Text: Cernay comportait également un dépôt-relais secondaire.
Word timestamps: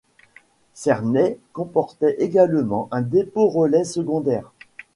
Cernay 0.73 1.37
comportait 1.53 2.15
également 2.17 2.87
un 2.89 3.01
dépôt-relais 3.03 3.83
secondaire. 3.83 4.51